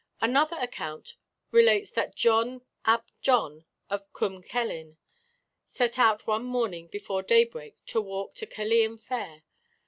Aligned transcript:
Another 0.19 0.55
account 0.57 1.15
relates 1.51 1.91
that 1.91 2.15
John 2.15 2.63
ap 2.85 3.11
John, 3.21 3.65
of 3.87 4.11
Cwm 4.13 4.43
Celyn, 4.43 4.97
set 5.67 5.99
out 5.99 6.25
one 6.25 6.43
morning 6.45 6.87
before 6.87 7.21
daybreak 7.21 7.75
to 7.85 8.01
walk 8.01 8.33
to 8.37 8.47
Caerleon 8.47 8.97
Fair. 8.97 9.43